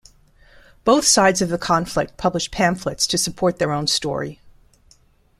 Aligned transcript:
Both 0.83 1.05
sides 1.05 1.43
of 1.43 1.49
the 1.49 1.59
conflict 1.59 2.17
published 2.17 2.49
pamphlets 2.51 3.05
to 3.05 3.19
support 3.19 3.59
their 3.59 3.71
own 3.71 3.85
story. 3.85 4.41